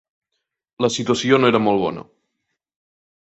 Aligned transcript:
La 0.85 0.89
situació 0.95 1.39
no 1.43 1.51
era 1.51 1.61
molt 1.67 1.85
bona. 1.85 2.07